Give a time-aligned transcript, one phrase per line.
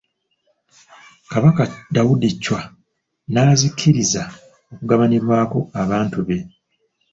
[1.31, 1.63] Kabaka
[1.93, 2.61] Daudi Chwa
[3.31, 4.23] n'azikkiriza
[4.71, 6.37] okugabanibwako abantu be.